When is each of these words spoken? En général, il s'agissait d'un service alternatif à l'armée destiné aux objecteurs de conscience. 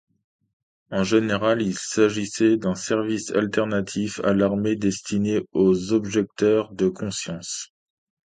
En 0.89 1.03
général, 1.03 1.61
il 1.61 1.77
s'agissait 1.77 2.57
d'un 2.57 2.73
service 2.73 3.29
alternatif 3.35 4.19
à 4.23 4.33
l'armée 4.33 4.75
destiné 4.75 5.43
aux 5.53 5.93
objecteurs 5.93 6.73
de 6.73 6.87
conscience. 6.89 7.69